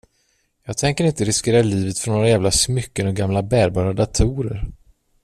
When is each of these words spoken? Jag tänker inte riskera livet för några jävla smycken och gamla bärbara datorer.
Jag 0.63 0.77
tänker 0.77 1.03
inte 1.03 1.23
riskera 1.25 1.61
livet 1.61 1.99
för 1.99 2.11
några 2.11 2.29
jävla 2.29 2.51
smycken 2.51 3.07
och 3.07 3.15
gamla 3.15 3.43
bärbara 3.43 3.93
datorer. 3.93 4.71